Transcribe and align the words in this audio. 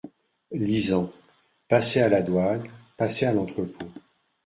Lisant. 0.51 1.13
"Passer 1.67 2.01
à 2.01 2.09
la 2.09 2.23
douane, 2.23 2.63
passer 2.97 3.27
à 3.27 3.33
l’entrepôt. 3.33 3.91